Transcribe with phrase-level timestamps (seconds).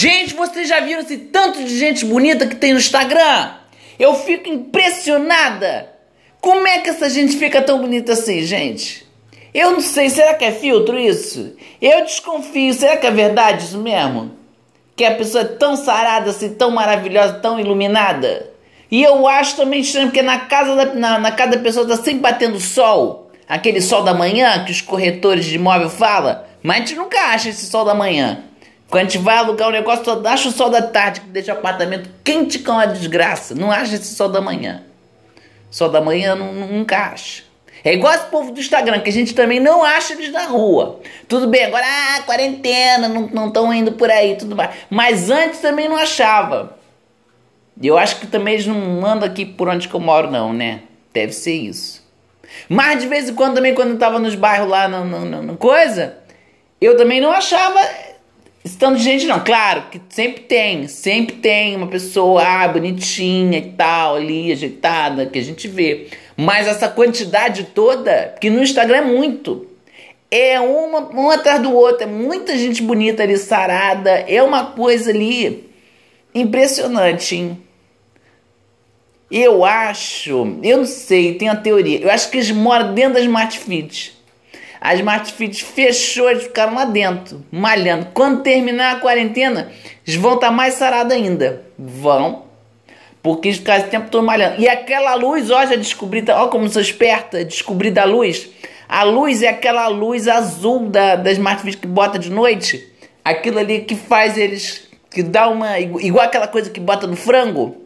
[0.00, 3.50] Gente, vocês já viram esse tanto de gente bonita que tem no Instagram?
[3.98, 5.92] Eu fico impressionada.
[6.40, 9.04] Como é que essa gente fica tão bonita assim, gente?
[9.52, 11.52] Eu não sei, será que é filtro isso?
[11.82, 14.30] Eu desconfio, será que é verdade isso mesmo?
[14.94, 18.52] Que a pessoa é tão sarada assim, tão maravilhosa, tão iluminada?
[18.88, 21.96] E eu acho também estranho, porque na casa da, na, na casa da pessoa tá
[21.96, 23.32] sempre batendo sol.
[23.48, 26.40] Aquele sol da manhã que os corretores de imóvel falam.
[26.62, 28.44] Mas a gente nunca acha esse sol da manhã.
[28.90, 31.52] Quando a gente vai alugar um negócio, só acha o sol da tarde, que deixa
[31.52, 33.54] o apartamento quente com a desgraça.
[33.54, 34.82] Não acha esse sol da manhã.
[35.70, 37.42] Sol da manhã não, nunca acha.
[37.84, 41.00] É igual esse povo do Instagram, que a gente também não acha eles na rua.
[41.28, 44.70] Tudo bem, agora, ah, quarentena, não estão indo por aí, tudo mais.
[44.90, 46.76] Mas antes também não achava.
[47.80, 50.80] Eu acho que também eles não andam aqui por onde que eu moro, não, né?
[51.12, 52.02] Deve ser isso.
[52.68, 56.16] Mas de vez em quando também, quando eu tava nos bairros lá, no, no coisa,
[56.80, 57.80] eu também não achava
[58.68, 59.42] estando gente, não.
[59.42, 65.38] Claro que sempre tem, sempre tem uma pessoa ah, bonitinha e tal, ali, ajeitada, que
[65.38, 66.08] a gente vê.
[66.36, 69.66] Mas essa quantidade toda, que no Instagram é muito.
[70.30, 75.10] É uma, um atrás do outro, é muita gente bonita ali, sarada, é uma coisa
[75.10, 75.70] ali
[76.34, 77.58] impressionante, hein?
[79.30, 82.00] Eu acho, eu não sei, tem a teoria.
[82.00, 84.17] Eu acho que eles moram dentro da Smart Fit.
[84.80, 88.08] A Smart Fit fechou, eles ficaram lá dentro, malhando.
[88.14, 89.70] Quando terminar a quarentena,
[90.06, 91.62] eles vão estar tá mais sarados ainda.
[91.76, 92.44] Vão.
[93.22, 94.60] Porque eles ficaram esse tempo todo malhando.
[94.60, 98.48] E aquela luz, ó, já descobri, ó como sou esperta, descobri da luz.
[98.88, 102.86] A luz é aquela luz azul da, da Smart Fit que bota de noite.
[103.24, 107.76] Aquilo ali que faz eles, que dá uma, igual aquela coisa que bota no frango.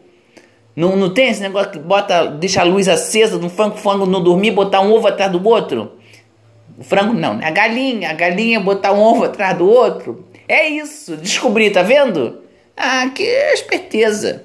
[0.75, 4.05] Não, não tem esse negócio que bota, deixa a luz acesa no frango, o frango
[4.05, 6.02] não dormir, botar um ovo atrás do outro?
[6.83, 7.45] O frango não, né?
[7.47, 10.27] A galinha, a galinha botar um ovo atrás do outro.
[10.49, 12.41] É isso, descobri, tá vendo?
[12.75, 14.43] Ah, que esperteza.